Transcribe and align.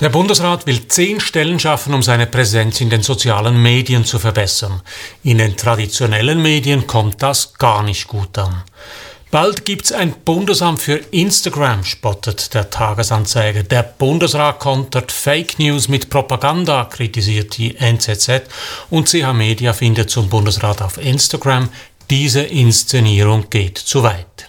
Der 0.00 0.10
Bundesrat 0.10 0.66
will 0.66 0.88
zehn 0.88 1.20
Stellen 1.20 1.58
schaffen, 1.58 1.94
um 1.94 2.02
seine 2.02 2.26
Präsenz 2.26 2.82
in 2.82 2.90
den 2.90 3.02
sozialen 3.02 3.62
Medien 3.62 4.04
zu 4.04 4.18
verbessern. 4.18 4.82
In 5.22 5.38
den 5.38 5.56
traditionellen 5.56 6.42
Medien 6.42 6.86
kommt 6.86 7.22
das 7.22 7.54
gar 7.54 7.82
nicht 7.82 8.06
gut 8.06 8.36
an. 8.36 8.62
Bald 9.30 9.64
gibt's 9.64 9.92
ein 9.92 10.12
Bundesamt 10.12 10.82
für 10.82 10.96
Instagram, 11.12 11.82
spottet 11.82 12.52
der 12.52 12.68
Tagesanzeiger. 12.68 13.62
Der 13.62 13.82
Bundesrat 13.82 14.60
kontert 14.60 15.10
Fake 15.12 15.58
News 15.58 15.88
mit 15.88 16.10
Propaganda, 16.10 16.84
kritisiert 16.84 17.56
die 17.56 17.76
NZZ 17.76 18.42
und 18.90 19.08
CH 19.08 19.32
Media 19.32 19.72
findet 19.72 20.10
zum 20.10 20.28
Bundesrat 20.28 20.82
auf 20.82 20.98
Instagram, 20.98 21.70
diese 22.10 22.42
Inszenierung 22.42 23.48
geht 23.48 23.78
zu 23.78 24.02
weit. 24.02 24.46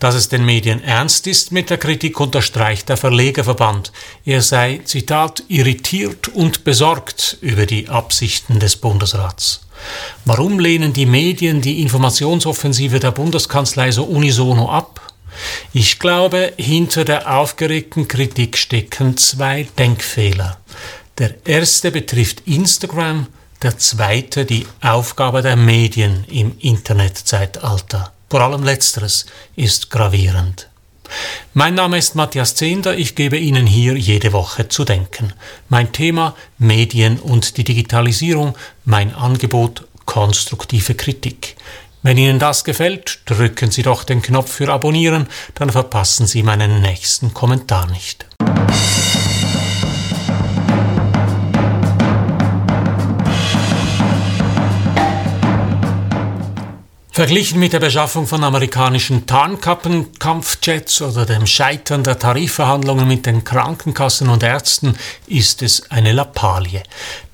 Dass 0.00 0.14
es 0.14 0.28
den 0.28 0.44
Medien 0.44 0.82
ernst 0.82 1.26
ist 1.26 1.52
mit 1.52 1.70
der 1.70 1.78
Kritik, 1.78 2.18
unterstreicht 2.18 2.88
der 2.88 2.96
Verlegerverband. 2.96 3.92
Er 4.24 4.40
sei, 4.40 4.80
Zitat, 4.84 5.44
irritiert 5.48 6.28
und 6.28 6.64
besorgt 6.64 7.36
über 7.42 7.66
die 7.66 7.88
Absichten 7.88 8.58
des 8.58 8.76
Bundesrats. 8.76 9.60
Warum 10.24 10.58
lehnen 10.58 10.92
die 10.92 11.06
Medien 11.06 11.60
die 11.60 11.82
Informationsoffensive 11.82 12.98
der 12.98 13.12
Bundeskanzlei 13.12 13.92
so 13.92 14.04
unisono 14.04 14.70
ab? 14.70 15.12
Ich 15.72 15.98
glaube, 15.98 16.54
hinter 16.56 17.04
der 17.04 17.36
aufgeregten 17.36 18.08
Kritik 18.08 18.56
stecken 18.56 19.16
zwei 19.16 19.68
Denkfehler. 19.78 20.58
Der 21.18 21.46
erste 21.46 21.90
betrifft 21.90 22.42
Instagram, 22.46 23.26
der 23.62 23.76
zweite 23.76 24.46
die 24.46 24.66
Aufgabe 24.80 25.42
der 25.42 25.56
Medien 25.56 26.24
im 26.30 26.56
Internetzeitalter. 26.58 28.12
Vor 28.30 28.42
allem 28.42 28.62
letzteres 28.62 29.26
ist 29.56 29.90
gravierend. 29.90 30.68
Mein 31.52 31.74
Name 31.74 31.98
ist 31.98 32.14
Matthias 32.14 32.54
Zehnder, 32.54 32.96
ich 32.96 33.16
gebe 33.16 33.36
Ihnen 33.36 33.66
hier 33.66 33.96
jede 33.96 34.32
Woche 34.32 34.68
zu 34.68 34.84
denken. 34.84 35.32
Mein 35.68 35.90
Thema 35.90 36.36
Medien 36.56 37.18
und 37.18 37.56
die 37.56 37.64
Digitalisierung, 37.64 38.56
mein 38.84 39.12
Angebot 39.16 39.88
konstruktive 40.04 40.94
Kritik. 40.94 41.56
Wenn 42.02 42.18
Ihnen 42.18 42.38
das 42.38 42.62
gefällt, 42.62 43.18
drücken 43.26 43.72
Sie 43.72 43.82
doch 43.82 44.04
den 44.04 44.22
Knopf 44.22 44.52
für 44.52 44.68
Abonnieren, 44.68 45.26
dann 45.56 45.70
verpassen 45.70 46.28
Sie 46.28 46.44
meinen 46.44 46.80
nächsten 46.80 47.34
Kommentar 47.34 47.90
nicht. 47.90 48.26
Verglichen 57.20 57.60
mit 57.60 57.74
der 57.74 57.80
Beschaffung 57.80 58.26
von 58.26 58.42
amerikanischen 58.42 59.26
Tarnkappenkampfjets 59.26 61.02
oder 61.02 61.26
dem 61.26 61.46
Scheitern 61.46 62.02
der 62.02 62.18
Tarifverhandlungen 62.18 63.06
mit 63.06 63.26
den 63.26 63.44
Krankenkassen 63.44 64.30
und 64.30 64.42
Ärzten 64.42 64.96
ist 65.26 65.60
es 65.60 65.90
eine 65.90 66.12
Lappalie. 66.12 66.82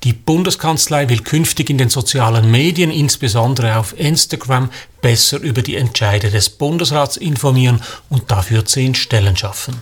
Die 0.03 0.11
Bundeskanzlei 0.11 1.07
will 1.07 1.21
künftig 1.21 1.69
in 1.69 1.77
den 1.77 1.87
sozialen 1.87 2.51
Medien, 2.51 2.91
insbesondere 2.91 3.77
auf 3.77 3.97
Instagram, 3.97 4.71
besser 4.99 5.39
über 5.39 5.61
die 5.61 5.77
Entscheide 5.77 6.31
des 6.31 6.49
Bundesrats 6.49 7.15
informieren 7.15 7.81
und 8.09 8.29
dafür 8.29 8.65
zehn 8.65 8.93
Stellen 8.93 9.37
schaffen. 9.37 9.81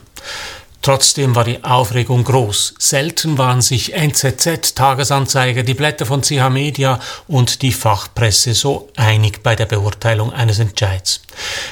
Trotzdem 0.86 1.36
war 1.36 1.46
die 1.46 1.64
Aufregung 1.64 2.24
groß. 2.24 2.76
Selten 2.78 3.40
waren 3.40 3.60
sich 3.60 3.94
NZZ, 3.94 4.76
Tagesanzeiger, 4.76 5.64
die 5.64 5.74
Blätter 5.74 6.06
von 6.06 6.22
CH 6.22 6.52
Media 6.52 7.00
und 7.28 7.64
die 7.64 7.72
Fachpresse 7.72 8.54
so 8.54 8.90
einig 8.96 9.42
bei 9.42 9.56
der 9.56 9.66
Beurteilung 9.66 10.32
eines 10.32 10.60
Entscheids. 10.60 11.22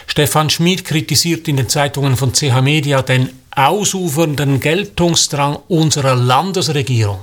Stefan 0.08 0.50
Schmid 0.50 0.84
kritisiert 0.84 1.48
in 1.48 1.58
den 1.58 1.70
Zeitungen 1.70 2.18
von 2.18 2.34
CH 2.34 2.60
Media 2.64 3.04
den 3.04 3.30
ausufernden 3.56 4.60
Geltungsdrang 4.60 5.60
unserer 5.68 6.16
Landesregierung. 6.16 7.20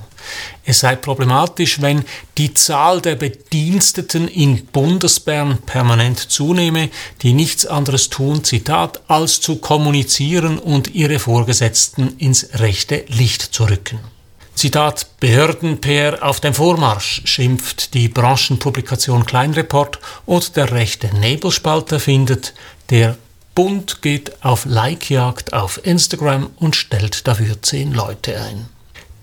Es 0.63 0.79
sei 0.79 0.95
problematisch, 0.95 1.81
wenn 1.81 2.05
die 2.37 2.53
Zahl 2.53 3.01
der 3.01 3.15
Bediensteten 3.15 4.27
in 4.27 4.65
Bundesbern 4.67 5.57
permanent 5.65 6.19
zunehme, 6.19 6.89
die 7.21 7.33
nichts 7.33 7.65
anderes 7.65 8.09
tun, 8.09 8.43
Zitat, 8.43 9.01
als 9.07 9.41
zu 9.41 9.57
kommunizieren 9.57 10.59
und 10.59 10.93
ihre 10.93 11.19
Vorgesetzten 11.19 12.17
ins 12.17 12.59
rechte 12.59 13.05
Licht 13.07 13.41
zu 13.41 13.65
rücken. 13.65 13.99
Zitat 14.55 15.07
Behörden-PR 15.19 16.21
auf 16.21 16.39
dem 16.39 16.53
Vormarsch, 16.53 17.21
schimpft 17.25 17.93
die 17.93 18.09
Branchenpublikation 18.09 19.25
Kleinreport 19.25 19.99
und 20.25 20.55
der 20.55 20.71
rechte 20.71 21.07
Nebelspalter 21.15 21.99
findet, 21.99 22.53
der 22.89 23.17
Bund 23.55 24.01
geht 24.01 24.43
auf 24.43 24.65
Likejagd 24.65 25.53
auf 25.53 25.85
Instagram 25.85 26.51
und 26.57 26.75
stellt 26.75 27.27
dafür 27.27 27.61
zehn 27.61 27.91
Leute 27.91 28.39
ein. 28.39 28.69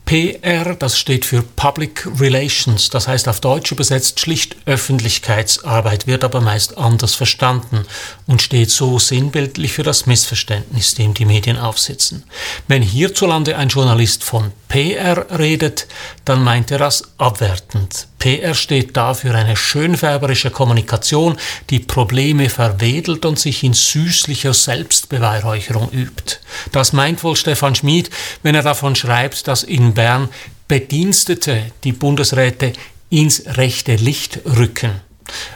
PR, 0.08 0.74
das 0.74 0.98
steht 0.98 1.26
für 1.26 1.42
Public 1.42 2.08
Relations, 2.18 2.88
das 2.88 3.06
heißt 3.08 3.28
auf 3.28 3.42
Deutsch 3.42 3.72
übersetzt 3.72 4.18
schlicht 4.18 4.56
Öffentlichkeitsarbeit, 4.64 6.06
wird 6.06 6.24
aber 6.24 6.40
meist 6.40 6.78
anders 6.78 7.14
verstanden 7.14 7.84
und 8.26 8.40
steht 8.40 8.70
so 8.70 8.98
sinnbildlich 8.98 9.74
für 9.74 9.82
das 9.82 10.06
Missverständnis, 10.06 10.94
dem 10.94 11.12
die 11.12 11.26
Medien 11.26 11.58
aufsitzen. 11.58 12.24
Wenn 12.68 12.80
hierzulande 12.80 13.58
ein 13.58 13.68
Journalist 13.68 14.24
von 14.24 14.52
PR 14.68 15.26
redet, 15.38 15.86
dann 16.24 16.42
meint 16.42 16.70
er 16.70 16.78
das 16.78 17.02
abwertend. 17.18 18.08
PR 18.18 18.54
steht 18.54 18.96
da 18.96 19.14
für 19.14 19.34
eine 19.34 19.56
schönfärberische 19.56 20.50
Kommunikation, 20.50 21.36
die 21.70 21.78
Probleme 21.78 22.48
verwedelt 22.50 23.24
und 23.24 23.38
sich 23.38 23.62
in 23.62 23.74
süßlicher 23.74 24.54
Selbstbeweihräucherung 24.54 25.90
übt. 25.92 26.38
Das 26.72 26.92
meint 26.92 27.22
wohl 27.22 27.36
Stefan 27.36 27.74
Schmid, 27.74 28.10
wenn 28.42 28.54
er 28.54 28.62
davon 28.62 28.96
schreibt, 28.96 29.46
dass 29.46 29.62
in 29.62 29.94
Bern 29.94 30.28
Bedienstete 30.66 31.70
die 31.84 31.92
Bundesräte 31.92 32.72
ins 33.08 33.44
rechte 33.46 33.94
Licht 33.94 34.40
rücken. 34.44 35.00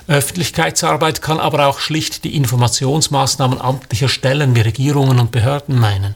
Öffentlichkeitsarbeit 0.06 1.22
kann 1.22 1.40
aber 1.40 1.66
auch 1.66 1.80
schlicht 1.80 2.24
die 2.24 2.36
Informationsmaßnahmen 2.36 3.60
amtlicher 3.60 4.08
Stellen 4.08 4.54
wie 4.54 4.60
Regierungen 4.60 5.18
und 5.18 5.32
Behörden 5.32 5.78
meinen. 5.78 6.14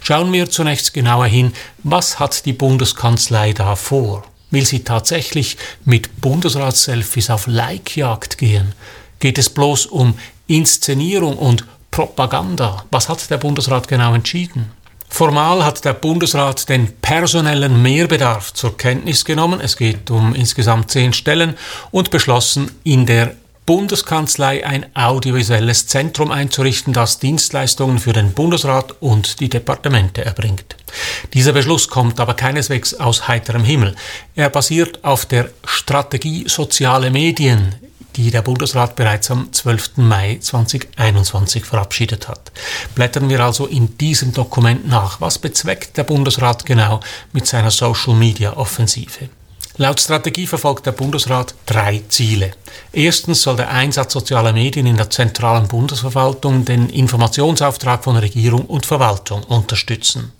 Schauen 0.00 0.32
wir 0.32 0.50
zunächst 0.50 0.92
genauer 0.94 1.26
hin, 1.26 1.52
was 1.82 2.18
hat 2.18 2.44
die 2.46 2.52
Bundeskanzlei 2.52 3.52
da 3.52 3.76
vor? 3.76 4.24
Will 4.52 4.66
sie 4.66 4.84
tatsächlich 4.84 5.56
mit 5.86 6.20
Bundesratsselfies 6.20 7.30
auf 7.30 7.46
Likejagd 7.46 8.36
gehen? 8.36 8.74
Geht 9.18 9.38
es 9.38 9.48
bloß 9.48 9.86
um 9.86 10.14
Inszenierung 10.46 11.38
und 11.38 11.64
Propaganda? 11.90 12.84
Was 12.90 13.08
hat 13.08 13.30
der 13.30 13.38
Bundesrat 13.38 13.88
genau 13.88 14.14
entschieden? 14.14 14.70
Formal 15.08 15.64
hat 15.64 15.84
der 15.86 15.94
Bundesrat 15.94 16.68
den 16.68 16.92
personellen 17.00 17.80
Mehrbedarf 17.80 18.52
zur 18.52 18.76
Kenntnis 18.76 19.24
genommen, 19.24 19.60
es 19.60 19.76
geht 19.76 20.10
um 20.10 20.34
insgesamt 20.34 20.90
zehn 20.90 21.14
Stellen, 21.14 21.56
und 21.90 22.10
beschlossen, 22.10 22.70
in 22.84 23.06
der 23.06 23.34
Bundeskanzlei 23.64 24.66
ein 24.66 24.86
audiovisuelles 24.96 25.86
Zentrum 25.86 26.32
einzurichten, 26.32 26.92
das 26.92 27.20
Dienstleistungen 27.20 28.00
für 28.00 28.12
den 28.12 28.32
Bundesrat 28.32 28.96
und 29.00 29.38
die 29.38 29.48
Departemente 29.48 30.24
erbringt. 30.24 30.76
Dieser 31.32 31.52
Beschluss 31.52 31.88
kommt 31.88 32.18
aber 32.18 32.34
keineswegs 32.34 32.94
aus 32.94 33.28
heiterem 33.28 33.62
Himmel. 33.62 33.94
Er 34.34 34.50
basiert 34.50 35.04
auf 35.04 35.26
der 35.26 35.50
Strategie 35.64 36.44
Soziale 36.48 37.12
Medien, 37.12 37.76
die 38.16 38.32
der 38.32 38.42
Bundesrat 38.42 38.96
bereits 38.96 39.30
am 39.30 39.52
12. 39.52 39.92
Mai 39.96 40.38
2021 40.40 41.64
verabschiedet 41.64 42.28
hat. 42.28 42.50
Blättern 42.96 43.28
wir 43.28 43.40
also 43.40 43.66
in 43.66 43.96
diesem 43.96 44.32
Dokument 44.32 44.88
nach. 44.88 45.20
Was 45.20 45.38
bezweckt 45.38 45.96
der 45.96 46.04
Bundesrat 46.04 46.66
genau 46.66 47.00
mit 47.32 47.46
seiner 47.46 47.70
Social 47.70 48.14
Media 48.14 48.56
Offensive? 48.56 49.28
Laut 49.78 49.98
Strategie 50.00 50.46
verfolgt 50.46 50.84
der 50.84 50.92
Bundesrat 50.92 51.54
drei 51.64 52.02
Ziele. 52.08 52.50
Erstens 52.92 53.40
soll 53.40 53.56
der 53.56 53.70
Einsatz 53.70 54.12
sozialer 54.12 54.52
Medien 54.52 54.84
in 54.84 54.98
der 54.98 55.08
zentralen 55.08 55.66
Bundesverwaltung 55.66 56.66
den 56.66 56.90
Informationsauftrag 56.90 58.04
von 58.04 58.16
Regierung 58.16 58.66
und 58.66 58.84
Verwaltung 58.84 59.42
unterstützen. 59.44 60.32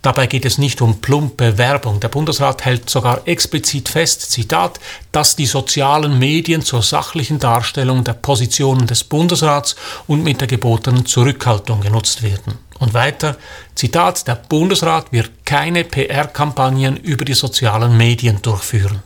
Dabei 0.00 0.26
geht 0.26 0.46
es 0.46 0.56
nicht 0.56 0.80
um 0.80 1.02
plumpe 1.02 1.58
Werbung. 1.58 2.00
Der 2.00 2.08
Bundesrat 2.08 2.64
hält 2.64 2.88
sogar 2.88 3.28
explizit 3.28 3.90
fest, 3.90 4.30
Zitat, 4.30 4.80
dass 5.12 5.36
die 5.36 5.46
sozialen 5.46 6.18
Medien 6.18 6.62
zur 6.62 6.82
sachlichen 6.82 7.38
Darstellung 7.38 8.04
der 8.04 8.14
Positionen 8.14 8.86
des 8.86 9.04
Bundesrats 9.04 9.76
und 10.06 10.24
mit 10.24 10.40
der 10.40 10.48
gebotenen 10.48 11.04
Zurückhaltung 11.04 11.82
genutzt 11.82 12.22
werden. 12.22 12.58
Und 12.82 12.94
weiter, 12.94 13.36
Zitat, 13.76 14.26
der 14.26 14.34
Bundesrat 14.34 15.12
wird 15.12 15.30
keine 15.44 15.84
PR-Kampagnen 15.84 16.96
über 16.96 17.24
die 17.24 17.32
sozialen 17.32 17.96
Medien 17.96 18.42
durchführen. 18.42 19.04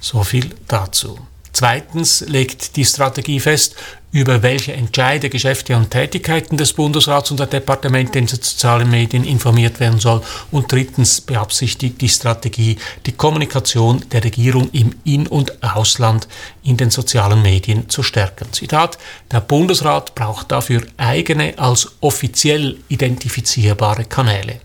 So 0.00 0.24
viel 0.24 0.48
dazu. 0.68 1.18
Zweitens 1.54 2.20
legt 2.26 2.74
die 2.74 2.84
Strategie 2.84 3.38
fest, 3.38 3.76
über 4.10 4.42
welche 4.42 4.72
Entscheide, 4.72 5.30
Geschäfte 5.30 5.76
und 5.76 5.90
Tätigkeiten 5.90 6.56
des 6.56 6.72
Bundesrats 6.72 7.30
und 7.30 7.38
der 7.38 7.46
Departemente 7.46 8.18
in 8.18 8.26
den 8.26 8.36
sozialen 8.36 8.90
Medien 8.90 9.22
informiert 9.22 9.78
werden 9.78 10.00
soll. 10.00 10.20
Und 10.50 10.70
drittens 10.72 11.20
beabsichtigt 11.20 12.00
die 12.00 12.08
Strategie, 12.08 12.76
die 13.06 13.12
Kommunikation 13.12 14.04
der 14.10 14.24
Regierung 14.24 14.68
im 14.72 14.96
In- 15.04 15.28
und 15.28 15.62
Ausland 15.62 16.26
in 16.64 16.76
den 16.76 16.90
sozialen 16.90 17.40
Medien 17.40 17.88
zu 17.88 18.02
stärken. 18.02 18.52
Zitat, 18.52 18.98
der 19.30 19.40
Bundesrat 19.40 20.16
braucht 20.16 20.50
dafür 20.50 20.82
eigene 20.96 21.56
als 21.56 21.88
offiziell 22.00 22.78
identifizierbare 22.88 24.06
Kanäle. 24.06 24.60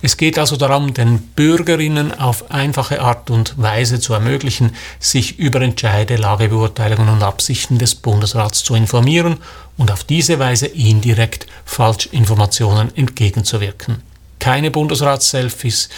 Es 0.00 0.16
geht 0.16 0.38
also 0.38 0.56
darum, 0.56 0.94
den 0.94 1.18
Bürgerinnen 1.18 2.18
auf 2.18 2.50
einfache 2.50 3.00
Art 3.00 3.30
und 3.30 3.60
Weise 3.60 4.00
zu 4.00 4.14
ermöglichen, 4.14 4.74
sich 4.98 5.38
über 5.38 5.60
Entscheide, 5.60 6.16
Lagebeurteilungen 6.16 7.08
und 7.08 7.22
Absichten 7.22 7.78
des 7.78 7.94
Bundesrats 7.94 8.64
zu 8.64 8.74
informieren 8.74 9.38
und 9.76 9.90
auf 9.90 10.04
diese 10.04 10.38
Weise 10.38 10.66
indirekt 10.66 11.46
Falschinformationen 11.64 12.96
entgegenzuwirken. 12.96 14.02
Keine 14.38 14.70
Bundesrats-Selfies, 14.70 15.88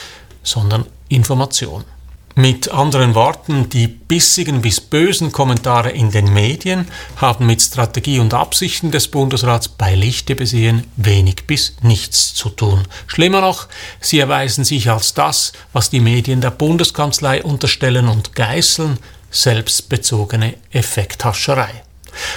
sondern 0.42 0.86
Information. 1.08 1.84
Mit 2.36 2.68
anderen 2.68 3.14
Worten, 3.14 3.68
die 3.68 3.86
bissigen 3.86 4.60
bis 4.60 4.80
bösen 4.80 5.30
Kommentare 5.30 5.90
in 5.90 6.10
den 6.10 6.32
Medien 6.32 6.88
haben 7.14 7.46
mit 7.46 7.62
Strategie 7.62 8.18
und 8.18 8.34
Absichten 8.34 8.90
des 8.90 9.06
Bundesrats 9.06 9.68
bei 9.68 9.94
Lichte 9.94 10.34
besehen 10.34 10.82
wenig 10.96 11.46
bis 11.46 11.76
nichts 11.82 12.34
zu 12.34 12.48
tun. 12.50 12.88
Schlimmer 13.06 13.40
noch, 13.40 13.68
sie 14.00 14.18
erweisen 14.18 14.64
sich 14.64 14.90
als 14.90 15.14
das, 15.14 15.52
was 15.72 15.90
die 15.90 16.00
Medien 16.00 16.40
der 16.40 16.50
Bundeskanzlei 16.50 17.40
unterstellen 17.40 18.08
und 18.08 18.34
geißeln, 18.34 18.98
selbstbezogene 19.30 20.54
Effekthascherei. 20.72 21.84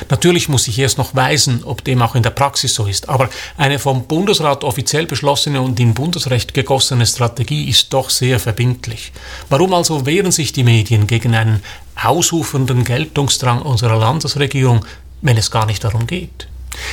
Natürlich 0.10 0.50
muss 0.50 0.68
ich 0.68 0.80
erst 0.80 0.98
noch 0.98 1.16
weisen, 1.16 1.64
ob 1.64 1.84
dem 1.84 2.02
auch 2.02 2.16
in 2.16 2.24
der 2.24 2.32
Praxis 2.32 2.74
so 2.74 2.86
ist, 2.86 3.10
aber 3.10 3.30
eine 3.58 3.80
vom 3.80 4.06
Bundesrat 4.06 4.64
offiziell 4.64 5.06
beschlossene 5.06 5.62
und 5.62 5.80
in 5.80 5.94
Bundesrecht 5.94 6.54
gegossene 6.54 7.06
Strategie 7.06 7.70
ist 7.70 7.94
doch 7.94 8.10
sehr 8.10 8.40
verbindlich. 8.40 9.12
Warum 9.50 9.74
also 9.74 10.06
wehren 10.06 10.32
sich 10.32 10.52
die 10.52 10.64
Medien 10.64 11.08
gegen 11.08 11.36
einen 11.36 11.64
ausufernden 11.96 12.84
Geltungsdrang 12.84 13.62
unserer 13.62 13.98
Landesregierung, 13.98 14.86
wenn 15.22 15.38
es 15.38 15.52
gar 15.52 15.66
nicht 15.66 15.84
darum 15.84 16.08
geht? 16.08 16.48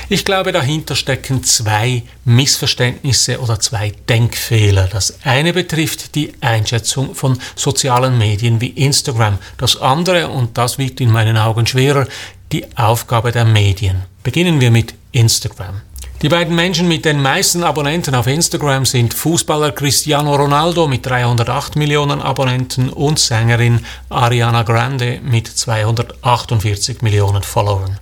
Ich 0.08 0.24
glaube, 0.24 0.52
dahinter 0.52 0.96
stecken 0.96 1.42
zwei 1.44 2.02
Missverständnisse 2.24 3.40
oder 3.40 3.60
zwei 3.60 3.92
Denkfehler. 4.08 4.88
Das 4.90 5.18
eine 5.24 5.52
betrifft 5.52 6.14
die 6.14 6.32
Einschätzung 6.40 7.14
von 7.14 7.38
sozialen 7.56 8.18
Medien 8.18 8.60
wie 8.60 8.68
Instagram. 8.68 9.38
Das 9.58 9.80
andere, 9.80 10.28
und 10.28 10.56
das 10.58 10.78
wiegt 10.78 11.00
in 11.00 11.10
meinen 11.10 11.36
Augen 11.36 11.66
schwerer, 11.66 12.06
die 12.54 12.64
Aufgabe 12.76 13.32
der 13.32 13.44
Medien. 13.44 14.04
Beginnen 14.22 14.60
wir 14.60 14.70
mit 14.70 14.94
Instagram. 15.10 15.80
Die 16.22 16.28
beiden 16.28 16.54
Menschen 16.54 16.86
mit 16.86 17.04
den 17.04 17.20
meisten 17.20 17.64
Abonnenten 17.64 18.14
auf 18.14 18.28
Instagram 18.28 18.86
sind 18.86 19.12
Fußballer 19.12 19.72
Cristiano 19.72 20.36
Ronaldo 20.36 20.86
mit 20.86 21.04
308 21.04 21.74
Millionen 21.74 22.22
Abonnenten 22.22 22.90
und 22.90 23.18
Sängerin 23.18 23.84
Ariana 24.08 24.62
Grande 24.62 25.18
mit 25.24 25.48
248 25.48 27.02
Millionen 27.02 27.42
Followern. 27.42 27.98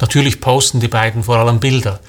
Natürlich 0.00 0.40
posten 0.40 0.80
die 0.80 0.88
beiden 0.88 1.22
vor 1.22 1.36
allem 1.36 1.60
Bilder. 1.60 2.00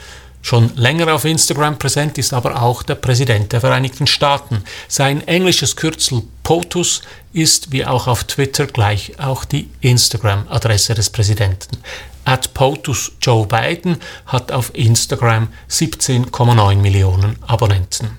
Schon 0.46 0.76
länger 0.76 1.16
auf 1.16 1.24
Instagram 1.24 1.80
präsent 1.80 2.18
ist 2.18 2.34
aber 2.34 2.62
auch 2.62 2.84
der 2.84 2.96
Präsident 2.96 3.54
der 3.54 3.62
Vereinigten 3.62 4.08
Staaten. 4.08 4.66
Sein 4.90 5.26
englisches 5.26 5.78
Kürzel 5.78 6.24
POTUS 6.44 7.02
ist 7.32 7.72
wie 7.72 7.86
auch 7.86 8.08
auf 8.08 8.26
Twitter 8.26 8.68
gleich 8.68 9.18
auch 9.20 9.46
die 9.46 9.70
Instagram-Adresse 9.80 10.96
des 10.96 11.10
Präsidenten. 11.10 11.78
At 12.26 12.54
POTUS 12.54 13.14
Joe 13.22 13.48
Biden 13.48 13.98
hat 14.26 14.52
auf 14.52 14.76
Instagram 14.76 15.48
17,9 15.70 16.76
Millionen 16.76 17.38
Abonnenten. 17.48 18.18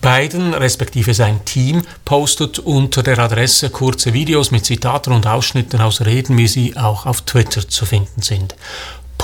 Biden 0.00 0.54
respektive 0.54 1.12
sein 1.12 1.44
Team 1.44 1.82
postet 2.04 2.60
unter 2.60 3.02
der 3.02 3.18
Adresse 3.18 3.70
kurze 3.70 4.12
Videos 4.12 4.52
mit 4.52 4.64
Zitaten 4.64 5.12
und 5.12 5.26
Ausschnitten 5.26 5.80
aus 5.80 6.02
Reden, 6.02 6.38
wie 6.38 6.46
sie 6.46 6.76
auch 6.76 7.06
auf 7.06 7.22
Twitter 7.22 7.68
zu 7.68 7.84
finden 7.84 8.22
sind. 8.22 8.54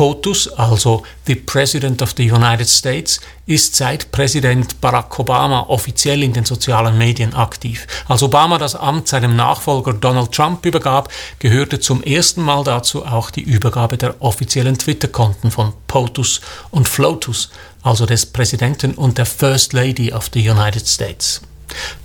POTUS, 0.00 0.48
also 0.56 1.02
the 1.26 1.34
President 1.34 2.00
of 2.00 2.14
the 2.16 2.32
United 2.32 2.70
States, 2.70 3.20
ist 3.44 3.76
seit 3.76 4.10
Präsident 4.10 4.80
Barack 4.80 5.18
Obama 5.18 5.66
offiziell 5.68 6.22
in 6.22 6.32
den 6.32 6.46
sozialen 6.46 6.96
Medien 6.96 7.34
aktiv. 7.34 7.86
Als 8.08 8.22
Obama 8.22 8.56
das 8.56 8.74
Amt 8.74 9.08
seinem 9.08 9.36
Nachfolger 9.36 9.92
Donald 9.92 10.32
Trump 10.32 10.64
übergab, 10.64 11.12
gehörte 11.38 11.80
zum 11.80 12.02
ersten 12.02 12.40
Mal 12.40 12.64
dazu 12.64 13.04
auch 13.04 13.30
die 13.30 13.42
Übergabe 13.42 13.98
der 13.98 14.14
offiziellen 14.22 14.78
Twitter-Konten 14.78 15.50
von 15.50 15.74
POTUS 15.86 16.40
und 16.70 16.88
FLOTUS, 16.88 17.50
also 17.82 18.06
des 18.06 18.24
Präsidenten 18.24 18.94
und 18.94 19.18
der 19.18 19.26
First 19.26 19.74
Lady 19.74 20.14
of 20.14 20.30
the 20.32 20.48
United 20.48 20.88
States. 20.88 21.42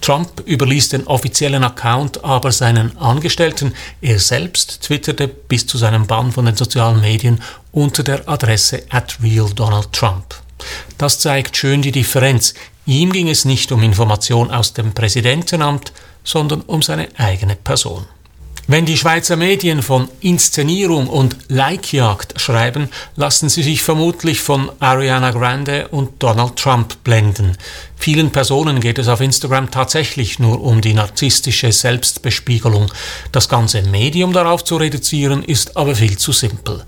Trump 0.02 0.44
überließ 0.46 0.90
den 0.90 1.08
offiziellen 1.08 1.64
Account 1.64 2.24
aber 2.24 2.52
seinen 2.52 2.98
Angestellten. 2.98 3.74
Er 4.02 4.20
selbst 4.20 4.82
twitterte 4.84 5.28
bis 5.28 5.66
zu 5.68 5.78
seinem 5.78 6.08
Bann 6.08 6.32
von 6.32 6.46
den 6.46 6.56
sozialen 6.56 7.02
Medien 7.02 7.42
unter 7.72 8.04
der 8.04 8.28
Adresse 8.28 8.84
at 8.90 9.18
real 9.22 9.50
Donald 9.54 9.92
Trump. 9.94 10.36
Das 10.98 11.20
zeigt 11.20 11.58
schön 11.58 11.82
die 11.82 11.92
Differenz. 11.92 12.54
Ihm 12.86 13.12
ging 13.12 13.30
es 13.30 13.46
nicht 13.46 13.72
um 13.72 13.84
Information 13.84 14.52
aus 14.52 14.74
dem 14.74 14.94
Präsidentenamt, 14.94 15.92
sondern 16.24 16.62
um 16.62 16.82
seine 16.82 17.08
eigene 17.18 17.56
Person. 17.56 18.06
Wenn 18.68 18.88
die 18.88 18.98
Schweizer 18.98 19.36
Medien 19.36 19.84
von 19.84 20.10
Inszenierung 20.22 21.08
und 21.08 21.38
Likejagd 21.50 22.42
schreiben, 22.42 22.90
lassen 23.16 23.48
sie 23.48 23.62
sich 23.62 23.84
vermutlich 23.84 24.42
von 24.42 24.72
Ariana 24.80 25.30
Grande 25.30 25.88
und 25.90 26.24
Donald 26.24 26.56
Trump 26.56 27.04
blenden. 27.04 27.58
Vielen 27.96 28.32
Personen 28.32 28.80
geht 28.80 28.98
es 28.98 29.08
auf 29.08 29.22
Instagram 29.22 29.70
tatsächlich 29.70 30.40
nur 30.40 30.64
um 30.64 30.82
die 30.82 30.96
narzisstische 30.96 31.72
Selbstbespiegelung. 31.72 32.92
Das 33.32 33.50
ganze 33.50 33.84
Medium 33.84 34.34
darauf 34.34 34.64
zu 34.64 34.78
reduzieren, 34.78 35.44
ist 35.44 35.78
aber 35.78 35.94
viel 35.94 36.18
zu 36.18 36.32
simpel. 36.32 36.84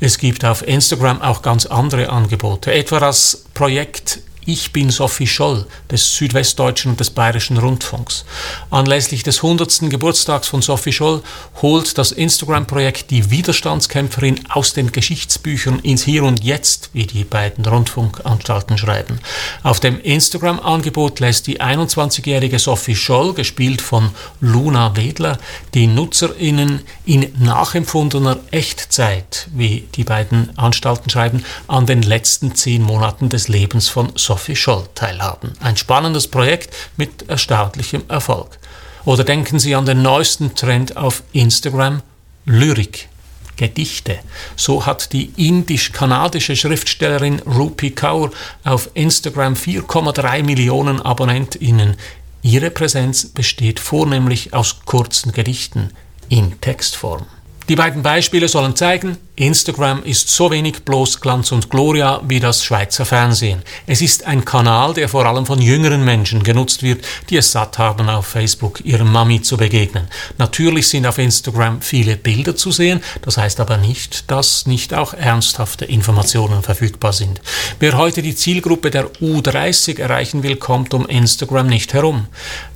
Es 0.00 0.16
gibt 0.16 0.46
auf 0.46 0.66
Instagram 0.66 1.20
auch 1.20 1.42
ganz 1.42 1.66
andere 1.66 2.08
Angebote, 2.08 2.72
etwa 2.72 2.98
das 2.98 3.44
Projekt 3.52 4.20
ich 4.46 4.72
bin 4.72 4.90
Sophie 4.90 5.26
Scholl 5.26 5.66
des 5.90 6.14
Südwestdeutschen 6.16 6.92
und 6.92 7.00
des 7.00 7.10
Bayerischen 7.10 7.58
Rundfunks. 7.58 8.24
Anlässlich 8.70 9.22
des 9.22 9.38
100. 9.38 9.90
Geburtstags 9.90 10.48
von 10.48 10.62
Sophie 10.62 10.92
Scholl 10.92 11.22
holt 11.60 11.98
das 11.98 12.12
Instagram-Projekt 12.12 13.10
die 13.10 13.30
Widerstandskämpferin 13.30 14.40
aus 14.48 14.72
den 14.72 14.92
Geschichtsbüchern 14.92 15.80
ins 15.80 16.04
Hier 16.04 16.24
und 16.24 16.42
Jetzt, 16.42 16.90
wie 16.92 17.06
die 17.06 17.24
beiden 17.24 17.64
Rundfunkanstalten 17.64 18.78
schreiben. 18.78 19.20
Auf 19.62 19.80
dem 19.80 20.00
Instagram-Angebot 20.00 21.20
lässt 21.20 21.46
die 21.46 21.60
21-jährige 21.60 22.58
Sophie 22.58 22.96
Scholl, 22.96 23.34
gespielt 23.34 23.82
von 23.82 24.10
Luna 24.40 24.96
Wedler, 24.96 25.38
die 25.74 25.86
NutzerInnen 25.86 26.80
in 27.04 27.32
nachempfundener 27.38 28.38
Echtzeit, 28.50 29.48
wie 29.54 29.86
die 29.94 30.04
beiden 30.04 30.56
Anstalten 30.56 31.10
schreiben, 31.10 31.44
an 31.68 31.86
den 31.86 32.02
letzten 32.02 32.54
zehn 32.54 32.82
Monaten 32.82 33.28
des 33.28 33.48
Lebens 33.48 33.88
von 33.88 34.12
Sophie 34.14 34.29
Sophie 34.30 34.54
Scholl 34.54 34.86
teilhaben. 34.94 35.54
Ein 35.58 35.76
spannendes 35.76 36.28
Projekt 36.28 36.72
mit 36.96 37.28
erstaunlichem 37.28 38.04
Erfolg. 38.06 38.60
Oder 39.04 39.24
denken 39.24 39.58
Sie 39.58 39.74
an 39.74 39.86
den 39.86 40.02
neuesten 40.02 40.54
Trend 40.54 40.96
auf 40.96 41.24
Instagram, 41.32 42.00
Lyrik. 42.44 43.08
Gedichte. 43.56 44.20
So 44.54 44.86
hat 44.86 45.12
die 45.12 45.32
indisch-kanadische 45.36 46.54
Schriftstellerin 46.54 47.40
Rupi 47.40 47.90
Kaur 47.90 48.30
auf 48.62 48.88
Instagram 48.94 49.54
4,3 49.54 50.44
Millionen 50.44 51.02
AbonnentInnen. 51.02 51.96
Ihre 52.40 52.70
Präsenz 52.70 53.26
besteht 53.26 53.80
vornehmlich 53.80 54.54
aus 54.54 54.76
kurzen 54.84 55.32
Gedichten 55.32 55.90
in 56.28 56.60
Textform. 56.60 57.26
Die 57.70 57.76
beiden 57.76 58.02
Beispiele 58.02 58.48
sollen 58.48 58.74
zeigen, 58.74 59.16
Instagram 59.36 60.02
ist 60.02 60.28
so 60.28 60.50
wenig 60.50 60.82
bloß 60.82 61.20
Glanz 61.20 61.52
und 61.52 61.70
Gloria 61.70 62.20
wie 62.26 62.40
das 62.40 62.64
Schweizer 62.64 63.04
Fernsehen. 63.04 63.62
Es 63.86 64.02
ist 64.02 64.26
ein 64.26 64.44
Kanal, 64.44 64.92
der 64.92 65.08
vor 65.08 65.24
allem 65.24 65.46
von 65.46 65.62
jüngeren 65.62 66.04
Menschen 66.04 66.42
genutzt 66.42 66.82
wird, 66.82 67.04
die 67.30 67.36
es 67.36 67.52
satt 67.52 67.78
haben, 67.78 68.08
auf 68.08 68.26
Facebook 68.26 68.84
ihrem 68.84 69.12
Mami 69.12 69.40
zu 69.40 69.56
begegnen. 69.56 70.08
Natürlich 70.36 70.88
sind 70.88 71.06
auf 71.06 71.18
Instagram 71.18 71.80
viele 71.80 72.16
Bilder 72.16 72.56
zu 72.56 72.72
sehen, 72.72 73.02
das 73.22 73.36
heißt 73.36 73.60
aber 73.60 73.76
nicht, 73.76 74.28
dass 74.32 74.66
nicht 74.66 74.92
auch 74.92 75.14
ernsthafte 75.14 75.84
Informationen 75.84 76.64
verfügbar 76.64 77.12
sind. 77.12 77.40
Wer 77.78 77.96
heute 77.96 78.20
die 78.20 78.34
Zielgruppe 78.34 78.90
der 78.90 79.12
U30 79.22 80.00
erreichen 80.00 80.42
will, 80.42 80.56
kommt 80.56 80.92
um 80.92 81.06
Instagram 81.06 81.68
nicht 81.68 81.94
herum. 81.94 82.26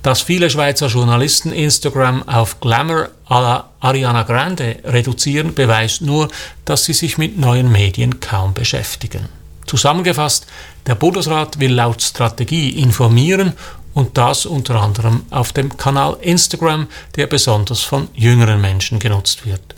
Dass 0.03 0.21
viele 0.21 0.49
Schweizer 0.49 0.87
Journalisten 0.87 1.51
Instagram 1.51 2.27
auf 2.29 2.61
Glamour 2.61 3.09
à 3.27 3.41
la 3.41 3.69
Ariana 3.79 4.23
Grande 4.23 4.77
reduzieren, 4.83 5.53
beweist 5.53 6.01
nur, 6.01 6.27
dass 6.65 6.85
sie 6.85 6.93
sich 6.93 7.17
mit 7.17 7.37
neuen 7.37 7.71
Medien 7.71 8.19
kaum 8.19 8.53
beschäftigen. 8.53 9.29
Zusammengefasst, 9.65 10.45
der 10.85 10.95
Bundesrat 10.95 11.59
will 11.59 11.73
laut 11.73 12.01
Strategie 12.01 12.69
informieren 12.69 13.53
und 13.93 14.17
das 14.17 14.45
unter 14.45 14.75
anderem 14.81 15.23
auf 15.31 15.53
dem 15.53 15.75
Kanal 15.75 16.17
Instagram, 16.21 16.87
der 17.15 17.27
besonders 17.27 17.81
von 17.81 18.09
jüngeren 18.13 18.61
Menschen 18.61 18.99
genutzt 18.99 19.45
wird. 19.45 19.73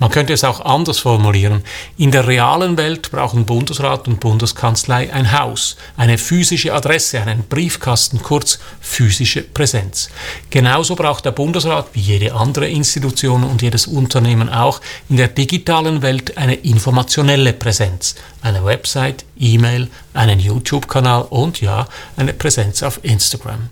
Man 0.00 0.10
könnte 0.10 0.32
es 0.32 0.44
auch 0.44 0.60
anders 0.60 0.98
formulieren. 0.98 1.62
In 1.98 2.10
der 2.10 2.26
realen 2.26 2.78
Welt 2.78 3.10
brauchen 3.10 3.44
Bundesrat 3.44 4.08
und 4.08 4.18
Bundeskanzlei 4.18 5.12
ein 5.12 5.38
Haus, 5.38 5.76
eine 5.98 6.16
physische 6.16 6.72
Adresse, 6.72 7.20
einen 7.20 7.44
Briefkasten, 7.44 8.22
kurz 8.22 8.60
physische 8.80 9.42
Präsenz. 9.42 10.08
Genauso 10.48 10.96
braucht 10.96 11.26
der 11.26 11.32
Bundesrat, 11.32 11.88
wie 11.92 12.00
jede 12.00 12.34
andere 12.34 12.66
Institution 12.66 13.44
und 13.44 13.60
jedes 13.60 13.86
Unternehmen 13.86 14.48
auch, 14.48 14.80
in 15.10 15.18
der 15.18 15.28
digitalen 15.28 16.00
Welt 16.00 16.38
eine 16.38 16.54
informationelle 16.54 17.52
Präsenz, 17.52 18.14
eine 18.40 18.64
Website, 18.64 19.26
E-Mail, 19.38 19.88
einen 20.14 20.40
YouTube-Kanal 20.40 21.26
und 21.28 21.60
ja, 21.60 21.86
eine 22.16 22.32
Präsenz 22.32 22.82
auf 22.82 23.00
Instagram. 23.02 23.68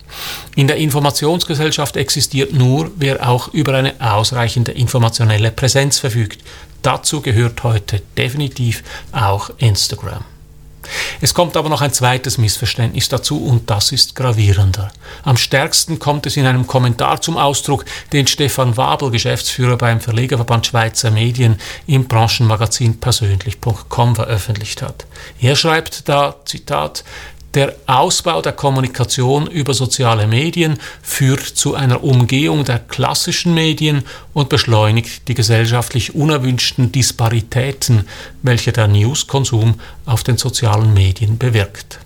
In 0.57 0.69
der 0.69 0.77
Informationsgesellschaft 0.77 1.97
existiert 1.97 2.53
nur, 2.53 2.91
wer 2.97 3.29
auch 3.29 3.49
über 3.49 3.75
eine 3.75 3.95
ausreichende 3.99 4.73
informationelle 4.73 5.51
Präsenz 5.51 5.99
verfügt. 5.99 6.18
Dazu 6.83 7.21
gehört 7.21 7.63
heute 7.65 8.01
definitiv 8.17 8.83
auch 9.13 9.51
Instagram. 9.59 10.25
Es 11.21 11.35
kommt 11.35 11.57
aber 11.57 11.69
noch 11.69 11.81
ein 11.81 11.93
zweites 11.93 12.39
Missverständnis 12.39 13.09
dazu 13.09 13.45
und 13.45 13.69
das 13.69 13.93
ist 13.93 14.15
gravierender. 14.15 14.91
Am 15.23 15.37
stärksten 15.37 15.99
kommt 15.99 16.27
es 16.27 16.37
in 16.37 16.47
einem 16.47 16.67
Kommentar 16.67 17.21
zum 17.21 17.37
Ausdruck, 17.37 17.85
den 18.13 18.27
Stefan 18.27 18.77
Wabel, 18.77 19.11
Geschäftsführer 19.11 19.77
beim 19.77 20.01
Verlegerverband 20.01 20.67
Schweizer 20.67 21.11
Medien, 21.11 21.59
im 21.87 22.07
Branchenmagazin 22.07 23.01
persönlich.com 23.01 24.17
veröffentlicht 24.17 24.83
hat. 24.83 25.07
Er 25.41 25.57
schreibt 25.57 26.09
da, 26.09 26.37
Zitat, 26.45 27.05
der 27.55 27.75
Ausbau 27.87 28.43
der 28.43 28.53
Kommunikation 28.53 29.47
über 29.47 29.73
soziale 29.73 30.27
Medien 30.27 30.79
führt 31.03 31.41
zu 31.41 31.75
einer 31.75 32.05
Umgehung 32.05 32.65
der 32.65 32.79
klassischen 32.79 33.55
Medien 33.55 34.05
und 34.35 34.49
beschleunigt 34.49 35.29
die 35.29 35.35
gesellschaftlich 35.35 36.15
unerwünschten 36.15 36.93
Disparitäten, 36.93 38.07
welche 38.43 38.73
der 38.73 38.89
Newskonsum 38.89 39.81
auf 40.05 40.25
den 40.25 40.37
sozialen 40.37 40.93
Medien 40.93 41.39
bewirkt. 41.39 42.01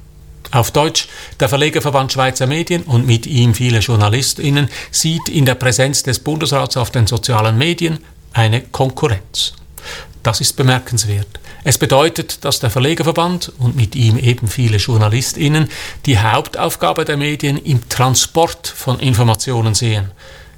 Auf 0.52 0.70
Deutsch, 0.70 1.08
der 1.40 1.49
Verlegerverband 1.49 2.12
Schweizer 2.12 2.46
Medien 2.46 2.82
und 2.82 3.06
mit 3.06 3.26
ihm 3.26 3.54
viele 3.54 3.78
JournalistInnen 3.78 4.68
sieht 4.90 5.28
in 5.28 5.46
der 5.46 5.54
Präsenz 5.54 6.02
des 6.02 6.18
Bundesrats 6.18 6.76
auf 6.76 6.90
den 6.90 7.06
sozialen 7.06 7.56
Medien 7.56 7.99
eine 8.34 8.61
Konkurrenz. 8.61 9.54
Das 10.22 10.40
ist 10.40 10.56
bemerkenswert. 10.56 11.40
Es 11.64 11.78
bedeutet, 11.78 12.44
dass 12.44 12.60
der 12.60 12.70
Verlegerverband 12.70 13.52
und 13.58 13.76
mit 13.76 13.94
ihm 13.94 14.18
eben 14.18 14.48
viele 14.48 14.78
JournalistInnen 14.78 15.68
die 16.06 16.18
Hauptaufgabe 16.18 17.04
der 17.04 17.16
Medien 17.16 17.56
im 17.56 17.88
Transport 17.88 18.68
von 18.68 19.00
Informationen 19.00 19.74
sehen. 19.74 20.10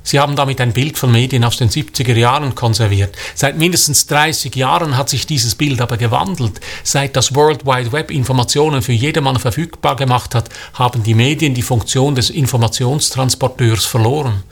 Sie 0.07 0.21
haben 0.21 0.37
damit 0.37 0.61
ein 0.61 0.75
Bild 0.75 0.99
von 0.99 1.11
Medien 1.11 1.45
aus 1.45 1.57
den 1.57 1.71
70er 1.71 2.14
Jahren 2.14 2.54
konserviert. 2.54 3.16
Seit 3.35 3.57
mindestens 3.57 4.07
30 4.07 4.54
Jahren 4.54 4.99
hat 4.99 5.09
sich 5.09 5.26
dieses 5.26 5.54
Bild 5.54 5.81
aber 5.81 5.97
gewandelt. 5.97 6.61
Seit 6.83 7.16
das 7.16 7.35
World 7.35 7.64
Wide 7.64 7.90
Web 7.90 8.11
Informationen 8.11 8.83
für 8.83 8.93
jedermann 8.93 9.38
verfügbar 9.38 9.97
gemacht 9.97 10.35
hat, 10.35 10.50
haben 10.75 11.02
die 11.02 11.14
Medien 11.14 11.54
die 11.54 11.62
Funktion 11.62 12.14
des 12.14 12.28
Informationstransporteurs 12.28 13.87
verloren. 13.87 14.43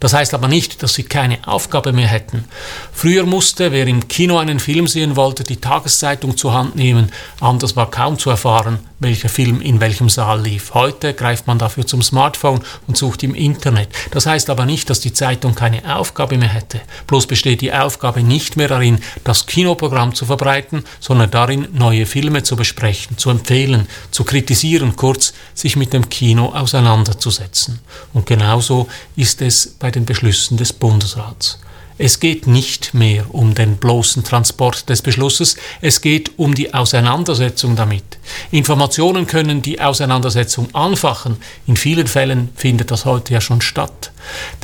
Das 0.00 0.14
heißt 0.14 0.34
aber 0.34 0.48
nicht, 0.48 0.82
dass 0.82 0.94
sie 0.94 1.02
keine 1.02 1.46
Aufgabe 1.46 1.92
mehr 1.92 2.08
hätten. 2.08 2.46
Früher 2.92 3.24
musste, 3.24 3.70
wer 3.70 3.86
im 3.86 4.08
Kino 4.08 4.38
einen 4.38 4.58
Film 4.58 4.88
sehen 4.88 5.14
wollte, 5.14 5.44
die 5.44 5.58
Tageszeitung 5.58 6.36
zur 6.36 6.54
Hand 6.54 6.74
nehmen, 6.74 7.12
anders 7.40 7.76
war 7.76 7.90
kaum 7.90 8.18
zu 8.18 8.30
erfahren, 8.30 8.78
welcher 9.00 9.28
Film 9.28 9.60
in 9.60 9.80
welchem 9.80 10.08
Saal 10.08 10.42
lief. 10.42 10.74
Heute 10.74 11.14
greift 11.14 11.46
man 11.46 11.58
dafür 11.58 11.86
zum 11.86 12.02
Smartphone 12.02 12.60
und 12.86 12.96
sucht 12.96 13.22
im 13.22 13.34
Internet. 13.34 13.88
Das 14.10 14.26
heißt 14.26 14.50
aber 14.50 14.66
nicht, 14.66 14.88
dass 14.90 15.00
die 15.00 15.12
Zeitung 15.12 15.54
keine 15.54 15.96
Aufgabe 15.96 16.36
mehr 16.38 16.48
hätte. 16.48 16.80
Bloß 17.06 17.26
besteht 17.26 17.62
die 17.62 17.72
Aufgabe 17.72 18.22
nicht 18.22 18.56
mehr 18.56 18.68
darin, 18.68 19.00
das 19.24 19.46
Kinoprogramm 19.46 20.14
zu 20.14 20.26
verbreiten, 20.26 20.84
sondern 21.00 21.30
darin, 21.30 21.68
neue 21.72 22.06
Filme 22.06 22.42
zu 22.42 22.56
besprechen, 22.56 23.16
zu 23.16 23.30
empfehlen, 23.30 23.88
zu 24.10 24.24
kritisieren, 24.24 24.94
kurz 24.96 25.32
sich 25.54 25.76
mit 25.76 25.92
dem 25.92 26.08
Kino 26.10 26.54
auseinanderzusetzen. 26.54 27.80
Und 28.12 28.26
genauso 28.26 28.88
ist 29.16 29.40
es 29.40 29.66
bei 29.78 29.90
den 29.90 30.04
Beschlüssen 30.04 30.58
des 30.58 30.72
Bundesrats. 30.72 31.58
Es 32.02 32.18
geht 32.18 32.46
nicht 32.46 32.94
mehr 32.94 33.26
um 33.28 33.54
den 33.54 33.76
bloßen 33.76 34.24
Transport 34.24 34.88
des 34.88 35.02
Beschlusses, 35.02 35.56
es 35.82 36.00
geht 36.00 36.30
um 36.38 36.54
die 36.54 36.72
Auseinandersetzung 36.72 37.76
damit. 37.76 38.18
Informationen 38.50 39.26
können 39.26 39.60
die 39.60 39.82
Auseinandersetzung 39.82 40.74
anfachen. 40.74 41.36
In 41.66 41.76
vielen 41.76 42.06
Fällen 42.06 42.48
findet 42.56 42.90
das 42.90 43.04
heute 43.04 43.34
ja 43.34 43.42
schon 43.42 43.60
statt. 43.60 44.12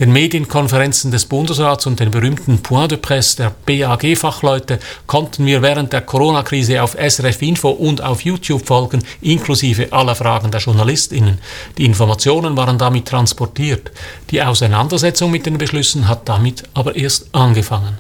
Den 0.01 0.13
Medienkonferenzen 0.13 1.11
des 1.11 1.27
Bundesrats 1.27 1.87
und 1.87 2.01
den 2.01 2.11
berühmten 2.11 2.59
Point 2.59 2.93
de 2.93 2.99
Presse 2.99 3.37
der 3.37 3.53
BAG-Fachleute 3.67 4.79
konnten 5.07 5.47
wir 5.47 5.63
während 5.63 5.93
der 5.93 6.03
Corona-Krise 6.03 6.83
auf 6.83 6.97
SRF 6.99 7.43
Info 7.43 7.71
und 7.71 8.03
auf 8.03 8.23
YouTube 8.23 8.67
folgen, 8.67 9.03
inklusive 9.21 9.93
aller 9.93 10.15
Fragen 10.15 10.51
der 10.51 10.61
JournalistInnen. 10.61 11.39
Die 11.79 11.85
Informationen 11.85 12.57
waren 12.57 12.79
damit 12.79 13.07
transportiert. 13.09 13.91
Die 14.31 14.43
Auseinandersetzung 14.43 15.31
mit 15.31 15.47
den 15.47 15.59
Beschlüssen 15.59 16.09
hat 16.09 16.29
damit 16.29 16.65
aber 16.75 16.97
erst 16.97 17.35
angefangen. 17.35 17.99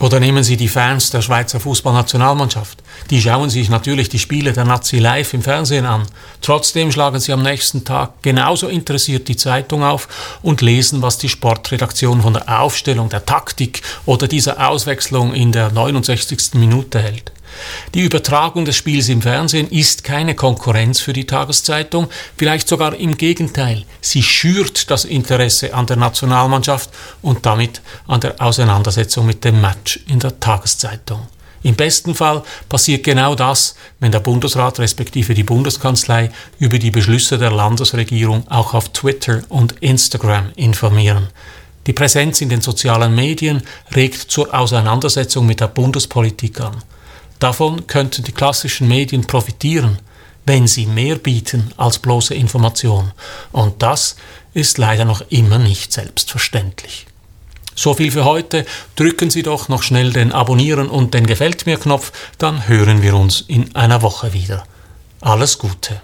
Oder 0.00 0.18
nehmen 0.18 0.42
Sie 0.42 0.56
die 0.56 0.68
Fans 0.68 1.10
der 1.10 1.20
Schweizer 1.20 1.60
Fußballnationalmannschaft. 1.60 2.82
Die 3.10 3.20
schauen 3.20 3.50
sich 3.50 3.68
natürlich 3.68 4.08
die 4.08 4.18
Spiele 4.18 4.54
der 4.54 4.64
Nazi 4.64 4.98
live 4.98 5.34
im 5.34 5.42
Fernsehen 5.42 5.84
an. 5.84 6.06
Trotzdem 6.40 6.90
schlagen 6.90 7.20
sie 7.20 7.34
am 7.34 7.42
nächsten 7.42 7.84
Tag 7.84 8.22
genauso 8.22 8.68
interessiert 8.68 9.28
die 9.28 9.36
Zeitung 9.36 9.84
auf 9.84 10.08
und 10.40 10.62
lesen, 10.62 11.02
was 11.02 11.18
die 11.18 11.28
Sportredaktion 11.28 12.22
von 12.22 12.32
der 12.32 12.60
Aufstellung, 12.60 13.10
der 13.10 13.26
Taktik 13.26 13.82
oder 14.06 14.26
dieser 14.26 14.66
Auswechslung 14.70 15.34
in 15.34 15.52
der 15.52 15.70
69. 15.70 16.54
Minute 16.54 16.98
hält. 16.98 17.30
Die 17.94 18.00
Übertragung 18.00 18.64
des 18.64 18.76
Spiels 18.76 19.08
im 19.08 19.22
Fernsehen 19.22 19.68
ist 19.70 20.04
keine 20.04 20.34
Konkurrenz 20.34 21.00
für 21.00 21.12
die 21.12 21.26
Tageszeitung, 21.26 22.08
vielleicht 22.36 22.68
sogar 22.68 22.94
im 22.94 23.16
Gegenteil. 23.16 23.84
Sie 24.00 24.22
schürt 24.22 24.90
das 24.90 25.04
Interesse 25.04 25.74
an 25.74 25.86
der 25.86 25.96
Nationalmannschaft 25.96 26.90
und 27.22 27.46
damit 27.46 27.82
an 28.06 28.20
der 28.20 28.40
Auseinandersetzung 28.40 29.26
mit 29.26 29.44
dem 29.44 29.60
Match 29.60 30.00
in 30.08 30.18
der 30.18 30.38
Tageszeitung. 30.40 31.26
Im 31.62 31.74
besten 31.74 32.14
Fall 32.14 32.42
passiert 32.68 33.04
genau 33.04 33.34
das, 33.34 33.74
wenn 33.98 34.12
der 34.12 34.20
Bundesrat 34.20 34.78
respektive 34.78 35.34
die 35.34 35.42
Bundeskanzlei 35.42 36.30
über 36.58 36.78
die 36.78 36.90
Beschlüsse 36.90 37.36
der 37.36 37.50
Landesregierung 37.50 38.48
auch 38.48 38.72
auf 38.72 38.88
Twitter 38.90 39.42
und 39.50 39.74
Instagram 39.80 40.52
informieren. 40.56 41.28
Die 41.86 41.92
Präsenz 41.92 42.40
in 42.40 42.48
den 42.48 42.60
sozialen 42.62 43.14
Medien 43.14 43.62
regt 43.94 44.30
zur 44.30 44.54
Auseinandersetzung 44.54 45.46
mit 45.46 45.60
der 45.60 45.68
Bundespolitik 45.68 46.60
an. 46.60 46.76
Davon 47.40 47.86
könnten 47.86 48.22
die 48.22 48.32
klassischen 48.32 48.86
Medien 48.86 49.26
profitieren, 49.26 49.98
wenn 50.46 50.66
sie 50.66 50.86
mehr 50.86 51.16
bieten 51.16 51.72
als 51.76 51.98
bloße 51.98 52.34
Information. 52.34 53.12
Und 53.50 53.82
das 53.82 54.16
ist 54.54 54.78
leider 54.78 55.04
noch 55.04 55.22
immer 55.30 55.58
nicht 55.58 55.92
selbstverständlich. 55.92 57.06
So 57.74 57.94
viel 57.94 58.10
für 58.10 58.24
heute. 58.24 58.66
Drücken 58.96 59.30
Sie 59.30 59.42
doch 59.42 59.68
noch 59.68 59.82
schnell 59.82 60.12
den 60.12 60.32
Abonnieren 60.32 60.90
und 60.90 61.14
den 61.14 61.26
Gefällt 61.26 61.64
mir 61.66 61.78
Knopf, 61.78 62.12
dann 62.36 62.68
hören 62.68 63.02
wir 63.02 63.14
uns 63.14 63.42
in 63.46 63.74
einer 63.74 64.02
Woche 64.02 64.34
wieder. 64.34 64.64
Alles 65.20 65.58
Gute. 65.58 66.00